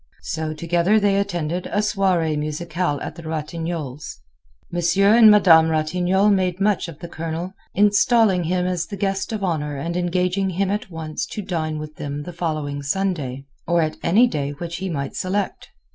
[0.23, 4.17] So together they attended a soirée musicale at the Ratignolles'.
[4.71, 9.43] Monsieur and Madame Ratignolle made much of the Colonel, installing him as the guest of
[9.43, 14.25] honor and engaging him at once to dine with them the following Sunday, or any
[14.25, 15.69] day which he might select.